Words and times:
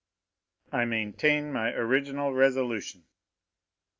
"I 0.71 0.85
maintain 0.85 1.53
my 1.53 1.71
original 1.73 2.33
resolution." 2.33 3.03